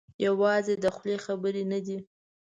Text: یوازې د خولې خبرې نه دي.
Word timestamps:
یوازې 0.25 0.73
د 0.83 0.85
خولې 0.95 1.17
خبرې 1.25 1.63
نه 1.71 1.79
دي. 1.85 1.97